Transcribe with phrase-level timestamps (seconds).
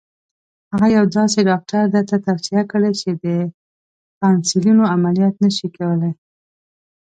[0.71, 3.25] هغه یو داسې ډاکټر درته توصیه کړي چې د
[4.21, 6.13] تانسیلونو عملیات نه شي کولای.